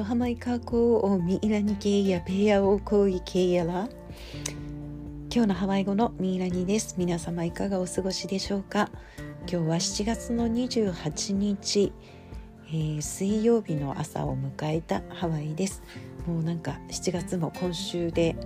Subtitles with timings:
[0.00, 3.86] ロハマイカコをミイラニケイヤペヤオコイケイヤラ
[5.30, 6.94] 今日のハワイ語のミイラニです。
[6.96, 8.88] 皆様いかがお過ごしでしょうか？
[9.40, 11.92] 今日は7月の28日、
[12.68, 15.82] えー、水曜日の朝を迎えたハワイです。
[16.26, 18.36] もうなんか7月も今週で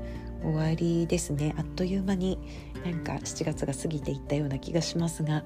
[0.43, 1.55] 終わりですね。
[1.57, 2.37] あっという間に
[2.85, 5.45] なんか7月が過ぎていったような気がしますが。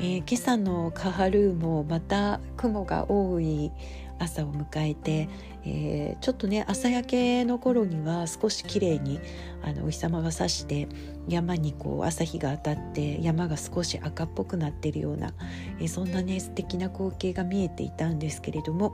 [0.00, 3.72] ー、今朝のカハルーもまた雲が多い
[4.18, 5.28] 朝を迎えて、
[5.64, 9.20] えー、ちょっとね朝焼けの頃には少し綺麗に
[9.62, 10.88] あのお日様が差して
[11.28, 15.32] 山にこう朝日が当たって山が少し赤っぽくなってるような、
[15.78, 18.92] えー、そんなね素敵な光景が見えていたんですけれども、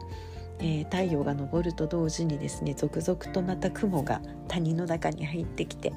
[0.59, 5.93] えー、太陽が昇ると同時にですね続々とまた雲が谷の中に入ってきて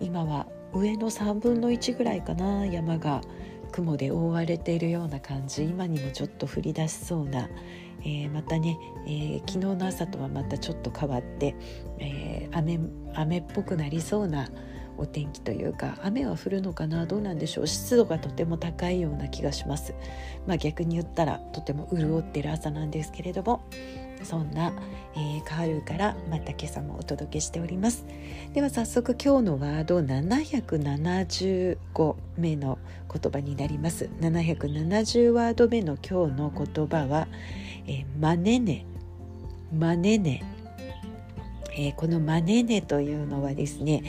[0.00, 3.22] 今は上の3分の1ぐらいかな山が
[3.70, 7.48] 雲で覆われているような感じ今にもちょっと降り出しそうな、
[8.02, 11.54] えー、またね、えー、昨日の朝とはまたちょっと変わって、
[11.98, 12.78] えー、雨
[13.14, 14.48] 雨っぽくなりそうな
[14.96, 17.06] お天気というか雨は降るのかな？
[17.06, 17.66] どうなんでしょう？
[17.66, 19.94] 湿度がとても高いような気がします。
[20.46, 23.62] まあ、逆に言ったらとても潤ってる朝なんですけれども
[24.22, 24.72] そんな、
[25.14, 28.04] えー、カールからまた今朝もお届けしております。
[28.52, 32.78] では早速今日のワード775目の
[33.10, 34.10] 言葉になります。
[34.20, 37.28] 770ワード目の今日の言葉は、
[37.86, 38.86] えー、マネネ。
[39.72, 40.42] マネネ。
[41.72, 44.02] えー、このマネネというのはですね、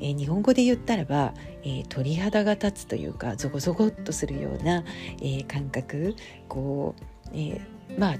[0.00, 4.84] えー、日本語で言ったらば、えー、鳥肌が立つというかゾコゾコっとするような、
[5.20, 6.14] え感覚。
[6.48, 6.94] こ
[7.26, 7.60] う、え
[7.98, 8.16] まあ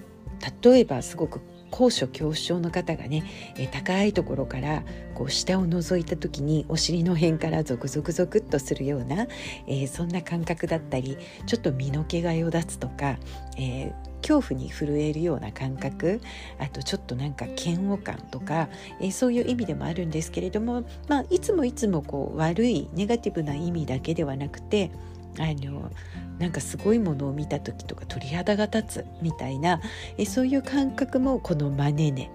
[0.63, 3.25] 例えばすごく高所恐怖症の方がね、
[3.57, 4.85] え高いところから
[5.15, 9.27] こう下を覗いた時にお尻の辺からゾクゾクゾクっとするような、
[9.67, 13.19] えー、そんな感覚だったりちょっと身の毛がよだつとか、
[13.59, 16.21] えー、恐怖に震えるような感覚
[16.59, 18.69] あとちょっとなんか嫌悪感とか、
[19.01, 24.91] えー、そういう意味でもあるんですけれども、まあ、いつもいつもこう悪いネガティブな意味だけではなくて
[25.39, 25.91] あの
[26.39, 29.81] なんかすごいものを見た時とか鳥肌が立つみたいな
[30.17, 32.31] えそういう感覚もこのマネネ、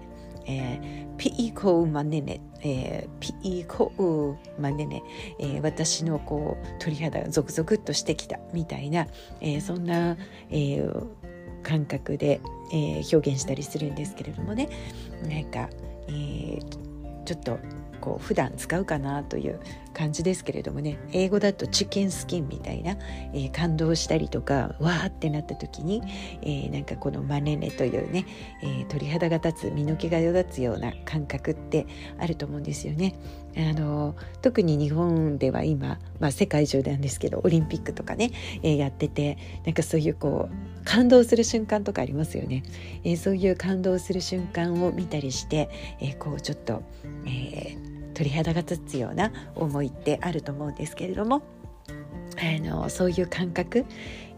[0.46, 5.02] えー、ピイコウマネネ、えー、ピイコウマネネ、
[5.38, 9.06] えー、私のこう鳥肌がゾクゾクっとしてきたみたいな、
[9.40, 10.16] えー、そんな、
[10.50, 11.06] えー、
[11.64, 12.40] 感覚で、
[12.72, 14.68] えー、表現したりするんですけれどもね
[15.22, 15.68] なんか、
[16.08, 17.58] えー、ちょっと
[18.04, 19.58] こう普段使うかなという
[19.94, 22.98] 感じですけれどもね英語だとチキンスキンみたいな、
[23.32, 26.02] えー、感動したりとかわーってなった時に、
[26.42, 28.26] えー、なんかこのマネネというね、
[28.62, 31.86] えー、鳥肌が立つ身の毛がよだつような感覚って
[32.18, 33.14] あると思うんですよね。
[33.56, 38.30] あの特に日本では今、まあ、世界中なんですけどオリンピックとかね、
[38.62, 42.62] えー、やっててなんかそういうこう感動する瞬間とかありますよね、
[43.04, 45.68] えー、そういう感動する瞬間を見たりして、
[46.00, 46.82] えー、こうちょっと、
[47.26, 47.76] え、
[48.14, 51.42] 鳥肌が立つような思いってあると思うんですけれども
[52.36, 53.84] あのそういう感覚、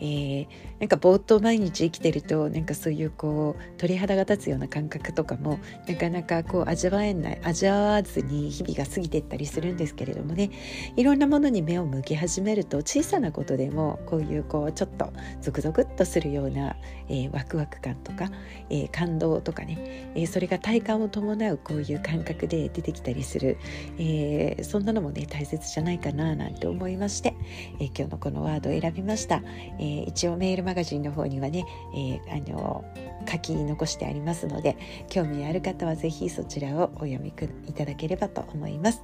[0.00, 0.46] えー、
[0.80, 5.58] なんかぼーっと毎日生きてるとなんかそういうこう鳥肌が立つような感覚とかも
[5.88, 10.50] なかなかこう味わえない味わわずに日々が過ぎていったりするんですけれどもね。
[10.96, 16.76] いろんなものに目を向け始めると小さなことでもこういうこうちょっとゾクゾクっとするような、
[17.08, 18.30] えー、ワクワク感とか、
[18.70, 23.58] えー、感動とかね、えー、それが体感を伴うこういう感覚で出てきたりする、
[23.98, 27.34] えー、そんなのもね大切じゃないかななんて思いまして、
[27.80, 29.42] えー、今日のこのワードを選びました、
[29.78, 31.64] えー、一応メールマガジンの方にはね、
[31.94, 32.84] えー、あの
[33.30, 34.76] 書き残してありますので
[35.08, 37.32] 興味ある方は是非そちらをお読み
[37.66, 39.02] いただければと思います。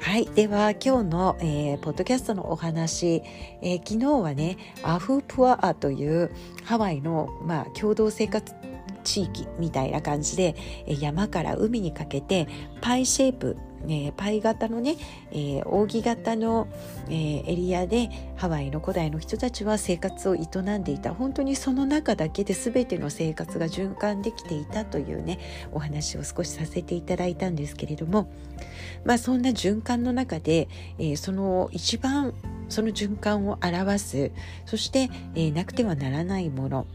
[0.00, 0.26] はい。
[0.26, 3.22] では、今日の、えー、ポッドキャストのお話、
[3.62, 6.30] えー、昨日はね、アフープアアという
[6.64, 8.52] ハワイの、まあ、共同生活
[9.02, 12.48] 地域みたいな感じで、山から海にかけて
[12.82, 13.56] パイシェイプ
[13.86, 14.96] えー、パイ型のね、
[15.30, 16.68] えー、扇形の、
[17.08, 20.46] えー、エリアでハワイの古代の人たちは生活を営
[20.78, 21.14] んでいた。
[21.14, 25.38] 本当にその中だけで全ての生活が循環できていたというね
[25.72, 28.28] お話を少しさせていただいたんですけれども。
[29.04, 32.34] まあそんな循環の中で、えー、その一番
[32.68, 34.30] その循環を表す。
[34.66, 36.86] そして、え、なくてはならないもの。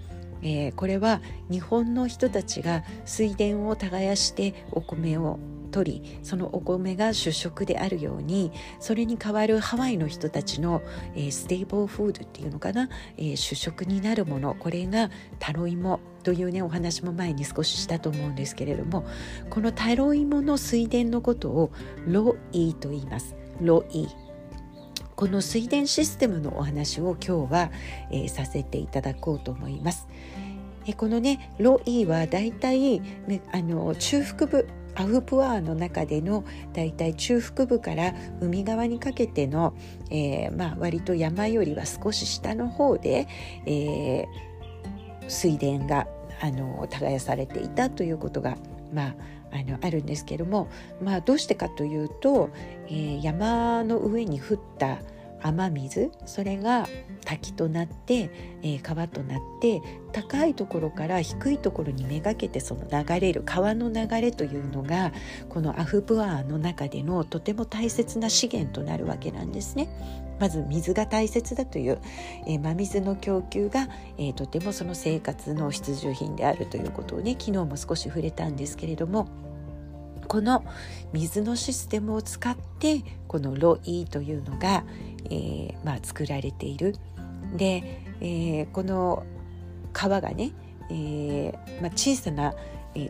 [0.41, 5.39] えー、これは日本の人たちが水田を耕してお米を
[5.71, 10.81] 取りそのお米が主食であるようにそれに代わるハワイの人たちの、
[11.15, 15.09] えー、 staple food っていうのかな、えー、主食になるものこれが
[15.39, 19.05] タロイモというねお話も前に少ししたと思うんですけれども
[19.49, 21.71] このタロイモの水田のことを
[22.07, 23.35] loʻi と言います。
[23.61, 24.28] loʻi。
[25.19, 27.71] この水田システムのお話を今日は、
[28.09, 30.07] えー、させていただこうと思います。
[30.85, 33.01] えこのね loʻi はだいたい
[33.51, 39.75] あの中腹部アフプアーの中でのだいたい中腹部から海側にかけての、
[40.09, 43.27] えー、まあ、割と山よりは少し下の方で、
[43.65, 44.25] えー、
[45.27, 46.07] 水田が
[46.39, 48.57] あの耕されていたということが、
[48.93, 49.15] まあ、
[49.51, 50.69] あのあるんですけども、
[51.01, 52.49] まあ、どうしてかというと、
[52.87, 54.99] えー、山の上に降った
[55.41, 56.87] 雨水それが
[57.25, 58.29] 滝となって、
[58.61, 59.81] えー、川となって
[60.11, 65.13] 高いところから低いところにめがけてその流れる川の流れというのが
[65.49, 69.89] このアフブアーの中でのとても大切な資源となるわけなんですね。
[70.39, 71.99] まず水が大切だという、
[72.47, 79.27] えー、真水の供給が、えー、とてもその生活の必需品であるということをね昨日も少し触れたんですけれども。
[80.29, 80.63] この
[81.11, 84.85] 水のシステムを使ってこのロイというのが、
[85.25, 86.95] えー、まあ、作られている。
[87.57, 89.25] で、えー、この
[89.91, 90.51] 川がね、
[90.91, 92.53] えー、まあ、小さな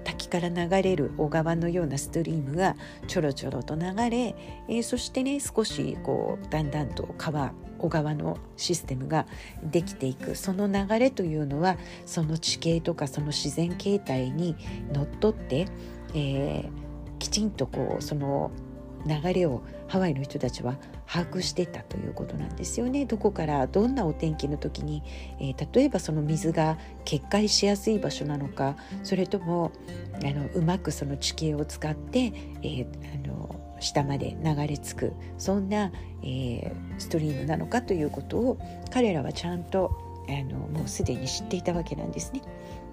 [0.03, 2.75] 滝から流れる小川のようなストリームが
[3.07, 4.35] ちょろちょろと流れ、
[4.67, 9.25] えー、そしてね少しこうだんだんと川小川のシステムが
[9.63, 14.55] できていくその流れというのはその地形とかその自然形態に
[14.93, 15.67] のっとって、
[16.13, 16.88] えー、
[17.19, 18.51] きちんとこうその
[19.05, 20.75] 流れをハワイの人たちは
[21.07, 23.05] 把握してたということなんですよね。
[23.05, 25.03] どこからどんなお天気の時に、
[25.39, 29.71] えー、例えばその水が決壊しやすい場所なのかそれとも
[30.23, 32.87] あのうまくその地形を使って、えー、
[33.25, 38.59] あの下まで流れ着くそんな、えー、ストリームなのかということを
[38.91, 39.91] 彼らはちゃんと
[40.27, 42.41] あのもうすでに知っていたわけなんですね。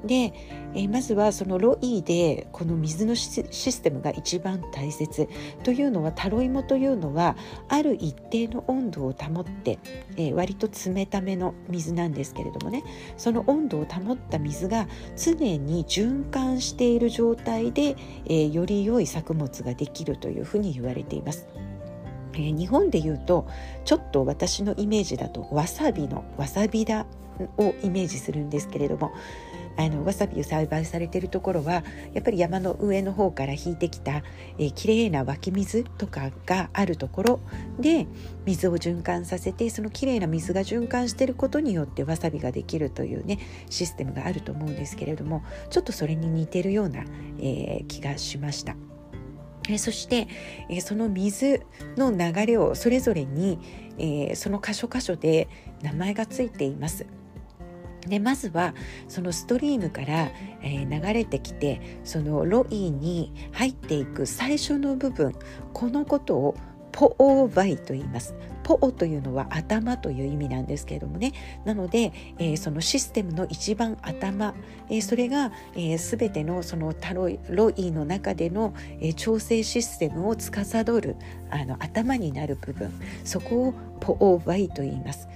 [0.05, 0.33] で、
[0.75, 5.29] えー、まずはそのロイでこの水のシステムが一番大切
[5.63, 7.37] というのはタロイモというのは
[7.69, 9.79] ある一定の温度を保って、
[10.17, 12.85] えー、割と冷ための水なんですけれどもね
[13.17, 17.97] その温度を保った水が常に循環している状態で、
[18.27, 21.49] えー、より良い作物ができるというふうに言われています。
[22.35, 23.47] えー、日本でいうと
[23.85, 27.07] ちょっと私のイメージだとわさびのわさび田
[27.59, 29.13] をイメージするんですけれども
[29.77, 34.23] あのわさびを栽培されているところはやっぱり山の上の方から引いてきた、
[34.59, 37.41] えー、きれいな湧き水とかがあるところ
[37.79, 38.07] で
[38.45, 43.39] 水を循環させてそのきれいな水が循環してることによってわさびができるというね
[43.69, 47.05] システムがあると思うんですけれどもちょっとそれに似てるような、
[47.39, 48.77] えー、気がしました。
[49.69, 50.29] えそして、
[50.71, 51.63] えその水
[51.97, 53.59] の流れをそれぞれに、
[53.99, 55.49] えその箇所箇所で
[55.83, 57.05] 名前がついています。
[58.09, 58.75] でまずは
[59.09, 60.31] そのストリームから、
[60.63, 65.35] えー、流れてきてそのロイに入っていく最初の部分
[65.73, 66.57] このことを
[66.93, 68.35] ポオバイと言います。
[68.67, 71.33] ポオというのは頭という意味なんですけれどもね
[71.65, 74.57] なので、えー、そのシステムの一番頭、
[74.89, 81.15] えー、それが、えー、全てのそのタロイロイの中での、えー、調整システムを司る
[81.49, 82.91] あの頭になる部分
[83.23, 85.29] そこをポオバイと言います。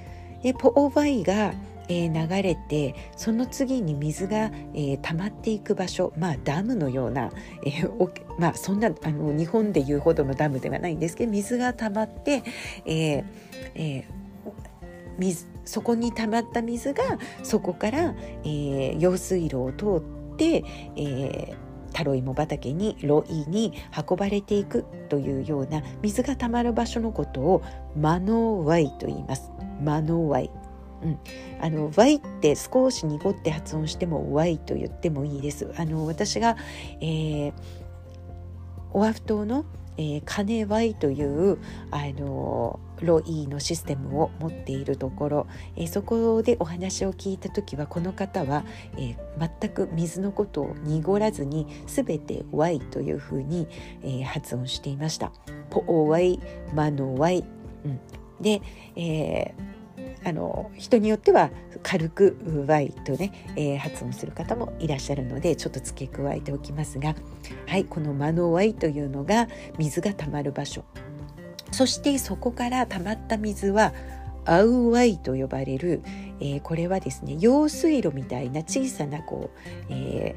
[0.43, 1.55] でポオバイが
[1.90, 7.31] えー、流れてその次に水が、えー、溜まっていく場所まあダムのような、
[7.66, 12.44] えー、まあそんなあの日本でいうほどのダムではないんですけど水が溜まって、
[12.87, 13.25] えー
[13.75, 14.04] えー、
[15.19, 17.02] 水そこに溜まった水が
[17.42, 18.14] そこから、
[18.44, 20.64] えー、用水路を通って、
[20.97, 21.56] えー、
[21.92, 23.73] タロイモ畑にロイに
[24.09, 27.62] 運ばれていくというような水がたまる場所のことを
[27.97, 29.50] マノワイと言います。
[29.82, 30.50] マノワイ
[31.02, 31.19] うん、
[31.61, 35.73] あの Y って少し濁って発音しても Y と言ってもいいです。
[35.76, 36.57] あの私が、
[37.00, 37.52] えー、
[38.92, 39.64] オアフ島の、
[39.97, 41.59] えー、カネ Y という
[41.90, 48.64] あのロイのシステムを持っているところ、えー、そこでお話を聞いた時はこの方は、
[48.99, 53.69] えー、全く水のことを濁らずに全て Y というふうに、
[54.02, 55.33] えー、発音していました。
[55.71, 56.40] ポオワイ
[56.75, 57.45] マノワイ、
[57.85, 58.00] うん、
[58.40, 58.61] で、
[58.97, 59.79] えー
[60.25, 61.50] あの人によっては
[61.83, 62.37] 軽く
[62.67, 67.15] 「Y」とね、えー、発音する方もいらっしゃるのでちょっと付け加えておきますが、
[67.67, 69.49] はい、この「マノワイ」というのが
[69.79, 70.85] 水がたまる場所。
[71.73, 73.95] そしてそこからたまった水は
[74.45, 76.03] 「アウワイ」と呼ばれる、
[76.41, 79.59] えー、これはですね用水路みたいな小さなこう、
[79.89, 80.35] え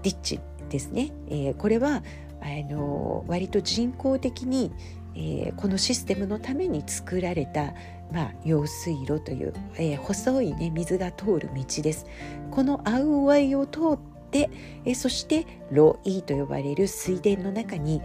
[0.00, 2.04] ー、ディッチですね、え、これは
[2.40, 4.72] あの割と人工的に、
[5.16, 7.74] え、このシステムのために作られた
[8.12, 12.06] まあ、用水路という、えー、細い、ね、水が通る道です。
[12.50, 13.98] このアウワイを通っ
[14.30, 14.50] て、
[14.84, 18.02] え、そしてロイと呼ばれる水田の中に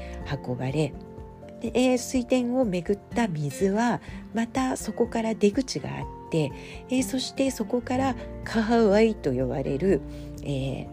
[0.48, 0.94] 運ばれ
[1.62, 4.02] で、えー、水田を巡った水は
[4.34, 6.52] またそこから出口があって、
[6.90, 10.02] え、そしてそこからカハワイと呼ばれる、
[10.44, 10.88] え、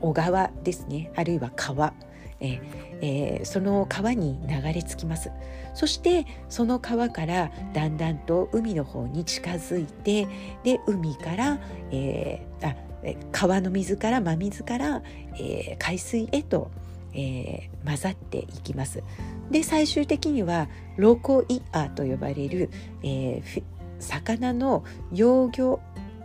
[0.00, 1.92] 小川ですねあるいは川
[2.40, 2.60] え
[3.00, 5.30] えー、その川に流れ着きます。
[5.74, 10.26] そしてその川からだんだんと海の方に近づいて
[10.64, 11.58] で海から、
[11.90, 12.76] えー、あ
[13.30, 15.02] 川の水から真水から、
[15.34, 16.70] えー、海水へと、
[17.12, 19.02] えー、混ざっていきます。
[19.50, 22.70] で最終的にはロコイアと呼ばれる、
[23.02, 23.62] えー、
[24.00, 25.80] 魚の幼魚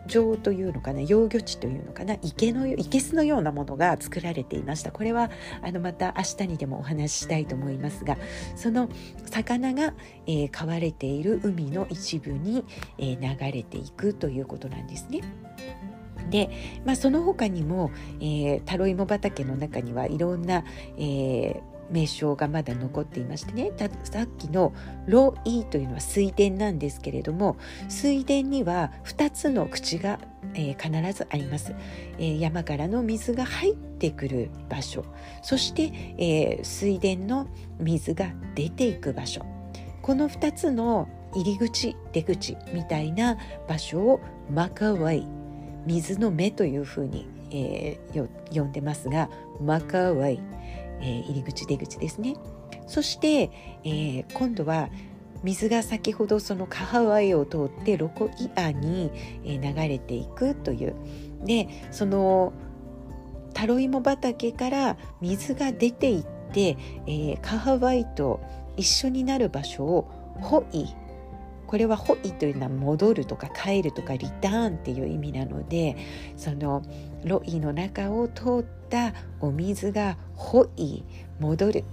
[0.07, 5.29] 場というのかな養魚地というのかな池の池巣のようなものが作られていましたこれは
[5.61, 8.17] あのまた明日にでもお話ししたいと思いますが
[8.55, 8.89] その
[9.25, 9.93] 魚が、
[10.27, 12.65] えー、飼われている海の一部に、
[12.97, 15.21] えー、流れていくということなんですね。
[16.29, 16.49] で、
[16.85, 20.63] まあ、その他にも、えー、タロイモ畑の中にはいろんな、
[20.97, 21.61] えー、
[21.91, 23.71] 名称がまだ残っていましてね。
[24.03, 24.73] さっきの
[25.05, 27.57] 「ロイ」というのは水田なんですけれども
[27.89, 30.19] 水田には2つの口が、
[30.53, 31.75] えー、必ずあります、
[32.17, 35.05] えー、山からの水が入ってくる場所。
[35.41, 37.47] そして、えー、水田の
[37.79, 39.45] 水が出ていく場所。
[40.01, 44.19] この2つの入り口出口みたいな場所を
[44.49, 45.27] マカワイ。
[45.85, 49.29] 水の目というふうに、えー、呼んでますが
[49.59, 50.39] マカワイ。
[51.01, 52.35] えー、入り口出口ですね。
[52.87, 53.51] そして、
[53.83, 54.89] えー、今度は
[55.43, 59.11] 水が先ほどそのカハワイを通ってロコイアに
[59.43, 60.95] 流れていくという。
[61.43, 62.53] でその
[63.53, 68.39] タロイモ畑から水が出ていって、えー、カハワイと
[68.77, 70.07] 一緒になる場所を
[70.39, 70.85] ホイ
[71.71, 75.95] これはホイというのは戻るとか帰るとかリターンっていう意味なので
[76.35, 76.83] その
[77.23, 81.05] ロイの中を通ったお水がホイ
[81.39, 81.85] 戻る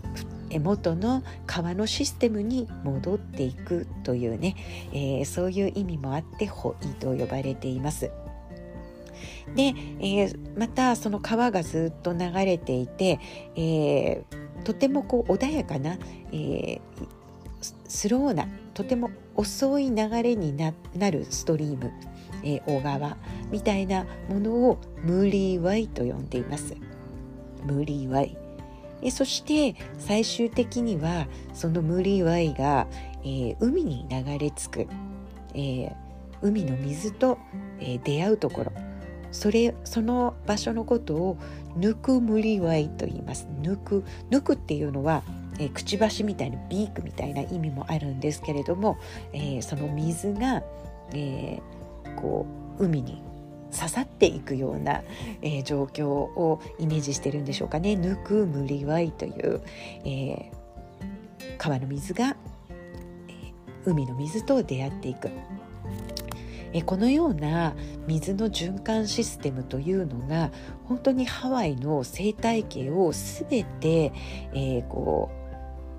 [0.60, 4.56] 元の川のシステムに戻っていくというね、
[4.92, 8.10] えー、そういう意味もあってホイと呼ばれています。
[9.54, 13.20] で、えー、またその川がずっと流れていて、
[13.54, 15.98] えー、とてもこう穏やかな、
[16.32, 16.80] えー、
[17.86, 20.72] スローなとても遅い流れにな
[21.10, 21.92] るストリーム、
[22.44, 23.16] えー、小川
[23.50, 26.76] みたいなものをムーリーワイと呼んでいます。
[27.64, 28.38] ムーリーワイ。
[29.02, 32.86] えそして最終的にはそのムーリーワイが、
[33.24, 34.86] えー、海に流れ着く、
[35.54, 35.92] えー、
[36.40, 37.36] 海の水と、
[37.80, 38.72] えー、出会うところ。
[39.32, 41.36] それその場所のことを
[41.76, 43.48] ヌクムリワイと言います。
[43.60, 45.24] ヌクヌクっていうのは
[45.58, 48.98] えー、くちばしみたいなビークみたいな意味もあるんですけれども、
[49.32, 50.62] えー、その水が、
[51.12, 52.46] えー、こ
[52.78, 53.22] う海に
[53.74, 55.02] 刺さっていくような、
[55.42, 57.96] えー、状況をイメージしてるんでしょうかね。
[57.96, 59.60] ぬくむりわいという、
[60.04, 62.36] えー、川の水が、
[63.28, 65.28] えー、海の水と出会っていく。
[66.74, 67.74] えこのような
[68.06, 70.50] 水の循環システムというのが
[70.84, 74.12] 本当にハワイの生態系を全て、
[74.52, 75.37] えー、こう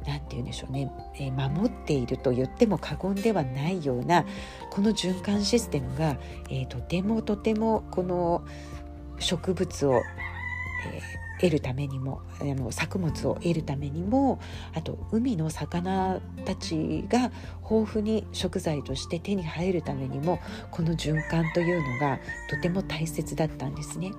[0.10, 4.26] 何て言うんでしょうね、え、守っていると言っても過言ではないような
[4.72, 6.18] この循環システムが、
[6.50, 8.44] えー、とてもとてもこの
[9.20, 14.40] 植物を、えー得るためにもあの作物を得るためにも
[14.74, 17.32] あと海の魚たちが
[17.70, 20.40] 豊富に食材として手に入るためにも
[20.72, 22.20] この循環というのが
[22.50, 24.12] とても大切だったんですね。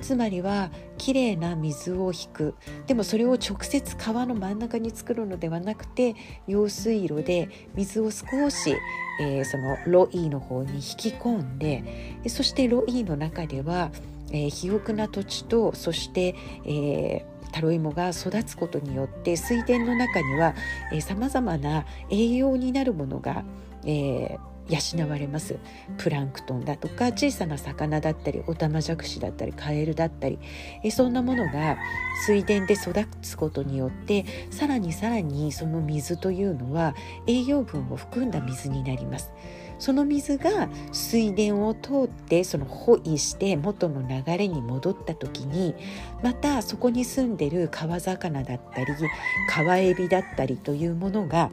[0.00, 2.54] つまりはきれいな水を引く
[2.86, 6.14] でもそれを直接川の真ん中に作るのではなくて
[6.46, 8.76] 用水路で水を少し
[9.20, 13.90] えー、そのロイーの方に引き込んでそしてロイーの中では
[14.30, 16.34] えー、肥沃な土地とそして、
[16.64, 20.54] えー、タロイモが育つことによって水田の中には
[21.00, 23.44] さまざまな栄養になるものが、
[23.84, 24.38] えー、
[25.02, 25.56] 養われます
[25.98, 30.38] プランクトンだとか小さな魚だったりオタマジャクシだったりカエルだったり
[30.82, 31.76] えそんなものが
[32.24, 36.94] 水田で育つことによってさらにさらにその水というのは
[37.26, 39.32] 栄養分を含んだ水になります。
[39.80, 45.74] その水が水田を通ってその保位して元の流れに戻った時に
[46.22, 48.86] またそこに住んでる川魚だったり
[49.48, 51.50] 川エビだったりというものが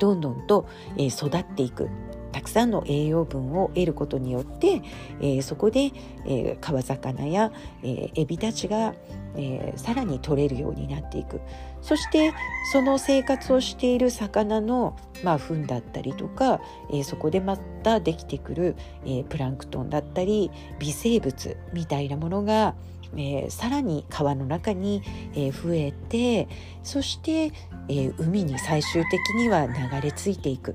[0.00, 1.88] どんどんと育っていく。
[2.32, 4.82] たくさんの栄養分を得ることによって、
[5.20, 5.92] えー、そこで、
[6.26, 7.52] えー、川魚や、
[7.84, 8.92] えー、エビたちが、
[9.36, 11.40] えー、さらに取れるようになっていく。
[11.82, 12.32] そして
[12.72, 16.60] その生活をしている魚の、まあ、糞だったりとか、
[16.90, 22.74] えー、そこでまたできてくる、えー、プランクトンだったり微生物みたいなものが
[23.16, 25.02] えー、さらに川の中に、
[25.34, 26.48] えー、増えて
[26.82, 27.52] そして、
[27.88, 30.74] えー、海に最終的には流れ着いていく。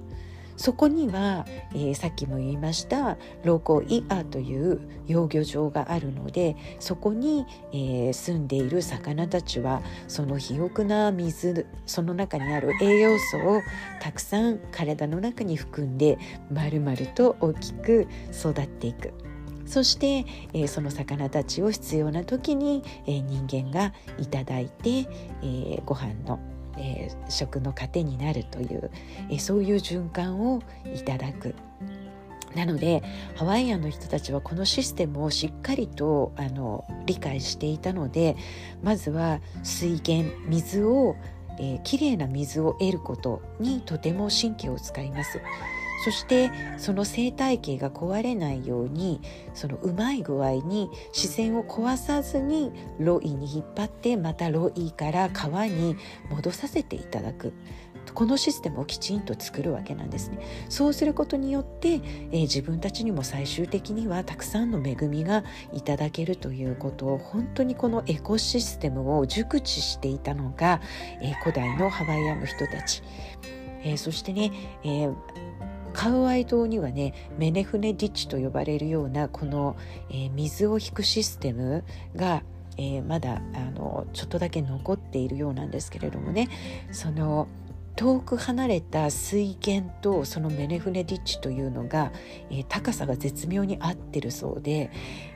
[0.60, 13.62] そこには、えー、さっきも言いましたローコイアという養魚場があるのでそこに、えー、住んでいる魚たちはその肥沃な水その中にある栄養素を
[14.02, 16.20] たくさん体の中に含んで
[16.52, 19.14] 丸々と大きく育っていく。
[19.66, 26.40] そして、えー、その魚たちを必要な時に、えー、人間がいただいて、えー、ご飯の、
[26.80, 28.92] えー、食の糧になるという、
[29.30, 30.62] えー、そういう循環を
[30.94, 31.56] いただく。
[32.56, 33.04] なので
[33.36, 38.36] ハワイアンの人たちはこのシステムをしっかりとあの理解していたので
[38.82, 41.16] まずは水源水を、
[41.60, 45.40] えー、きれいな水を得ることにとても神経を使います。
[46.04, 49.22] そしてその生態系が壊れないように
[49.54, 55.96] そのうまい具合に自然を壊さずにロイに引っ張ってまたロイから川に
[56.30, 57.54] 戻させていただく。
[58.14, 60.40] このシステムをきちんと作るわけなんですね。
[60.68, 70.82] そうすることによって、えー、自分たちにも最終的にはたくさんの恵みがいただけるということを本当にこのエコシステムを熟知していたのが、
[71.22, 73.04] えー、古代のハワイアンの人たち、
[73.84, 74.52] えー、そしてね、
[74.84, 75.49] えー
[75.94, 79.76] カウアイ島にはねメネフネディッチと呼ばれるようなこの、
[80.10, 81.84] えー、水を引くシステム
[82.16, 82.44] が、
[82.78, 86.50] えー、まだあのちょっとだけ残っているようなんですけれどもね。
[86.92, 87.48] その
[87.96, 92.14] 遠く離れた水源とそのメネフネディッチというのが、
[92.50, 94.90] えー、高さが絶妙に合ってるそうで、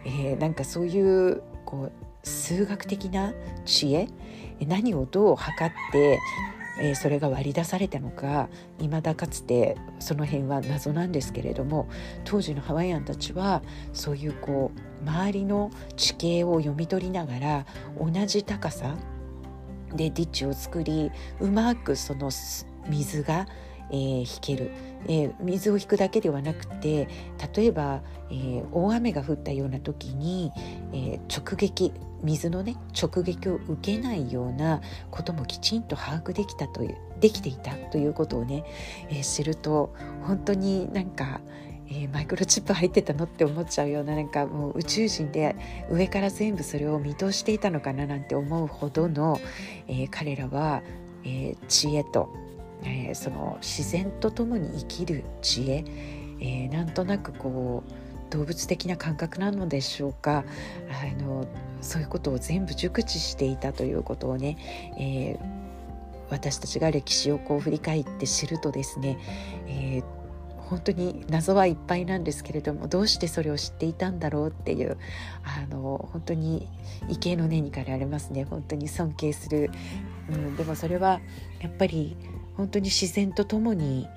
[0.05, 1.91] えー、なんかそういうこう
[2.23, 3.33] 数学的な
[3.65, 4.07] 知恵
[4.65, 6.19] 何をどう測って
[6.79, 8.49] えー、それが割り出されたのか
[8.79, 11.87] 未だかつてその辺は謎なんですけれども
[12.23, 13.61] 当時のハワイアンたちは
[13.93, 17.65] そういうこう周りの地形を読み取りながら
[17.99, 18.95] 同じ高さ
[19.95, 22.31] でディッチを作りうまくその
[22.89, 23.47] 水が、
[23.91, 24.71] えー、引ける、
[25.05, 27.07] えー、水を引くだけではなくて
[27.55, 28.01] 例えば、
[28.31, 30.51] えー、大雨が降ったような時に、
[30.93, 38.63] え直撃水のね直撃を受けないようなこともきちんと把握できたというできていたということをね、
[39.09, 39.93] えー、知ると
[40.23, 41.41] 本当になんか、
[41.87, 45.55] えー、マイクロチップ入ってたのって思っちゃうようななんかもう宇宙人で
[45.89, 49.39] 上から全部それを見通していたのかななんて思うほどの、
[49.87, 50.81] えー、彼らは、
[51.25, 52.33] え知恵と、
[52.83, 55.85] えその自然とともに生きる知恵、
[56.41, 60.43] えなんとなくこう動物的な感覚なのでしょうか。
[60.89, 61.45] あの
[61.83, 64.57] そういうことを全部熟知していたということをね、
[64.97, 65.39] えー、
[66.29, 69.17] 私たちが歴史をこう振り返って知るとですね、
[69.67, 70.23] えー
[70.73, 74.97] 本当に謎はいっぱいなんですけれどもどうしてそれを知っていたんだろうっていう
[75.43, 76.67] あの本当に
[77.09, 78.45] 畏敬の念にかられますね。
[78.45, 79.69] 本当に尊敬する、
[80.29, 81.19] うん、でもそれは
[81.59, 82.17] やっぱり
[82.55, 84.07] 本当に自然とともに、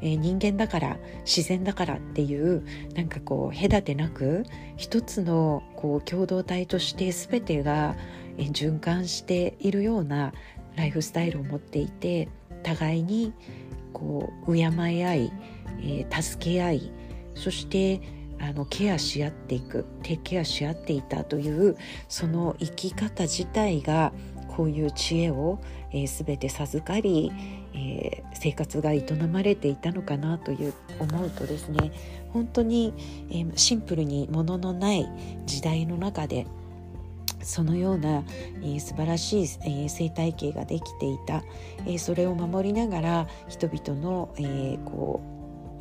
[0.00, 4.44] えー、人間だから自然だからっていうなんかこう隔てなく
[4.76, 7.96] 一つのこう共同体として全てが、
[8.38, 10.32] えー、循環しているような
[10.76, 12.28] ライフスタイルを持っていて
[12.62, 13.32] 互いに
[13.92, 14.68] こう敬い
[15.04, 15.32] 合い、
[15.80, 16.92] えー、助け合い
[17.34, 18.00] そして
[18.40, 21.76] あのケアし合っていくテケアし合っていたという
[22.08, 24.12] その生き方自体が
[24.48, 25.60] こういう知恵を、
[25.92, 27.32] えー、全て授かり、
[27.74, 31.92] えー、生活が営まれていたのかなという思うとですね
[32.32, 32.94] 本当に、
[33.30, 35.08] えー、シンプルにもののない
[35.46, 36.46] 時代の中で
[37.42, 38.24] そのような、
[38.62, 41.42] えー、素晴らしい、えー、生態系ができていた、
[41.86, 45.33] えー、それを守りながら人々の、えー、こう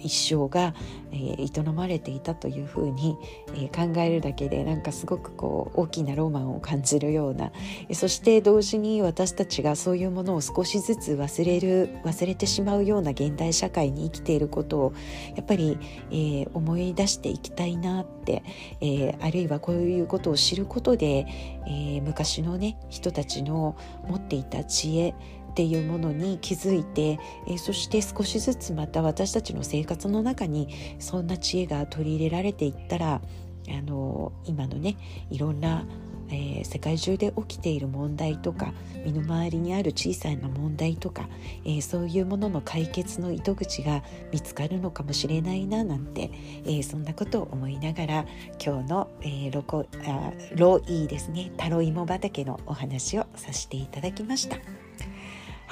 [0.04, 0.74] 一生が、
[1.12, 3.18] えー、営まれていたというふうに、
[3.50, 7.52] えー、考えるだけでなんかすごくこう大きなロマンを感じるような、
[7.94, 14.94] そして同時に私たちがそういうものを少しずつ忘れる忘れてしまうような現代社会に生きていることを
[15.36, 15.78] やっぱり、
[16.12, 18.44] えー、思い出していきたいなって、
[18.82, 21.26] えー、あるいはこういうことを知ることで、
[21.66, 23.76] えー、昔のね人たちの
[24.08, 25.16] 持っていた知恵
[25.54, 33.22] っていうものに気づいて、え、そして少しずつまた私たちの生活の中にそんな知恵が取り入れられていったら
[33.70, 34.98] あの今のね
[35.30, 35.86] いろんな
[36.30, 38.74] えー、世界中で起きている問題とか
[39.06, 41.30] 身の回りにある小さな問題とか、
[41.64, 46.32] えー、そういうものの解決の糸口が見つかるのかもしれないななんて、
[46.66, 48.26] えー、そんなことを思いながら
[48.64, 54.83] 今日の、え、ロコあロイですねタロイモ畑のお話をさせていただきました。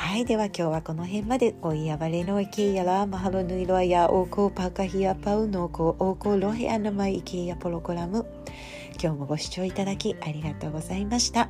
[0.03, 8.25] はい、では今日はこの辺までおいやばれのいけやら、まはろぬいろやおこパカヒアパウノコおころへあのまいきやポロコラム。
[9.01, 11.49] 今日もご視聴いただきありがとうございました。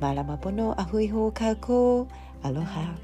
[0.00, 2.94] マラマポのアフイホーカーコーアロハ。